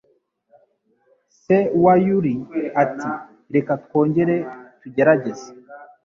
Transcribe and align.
Se 1.41 1.57
wa 1.83 1.93
Yully 2.05 2.35
ati: 2.81 3.09
"Reka 3.53 3.73
twongere 3.83 4.35
tugerageze." 4.79 5.47